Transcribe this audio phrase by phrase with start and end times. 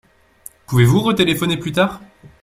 [0.65, 2.01] Pouvez-vous retéléphoner plus tard?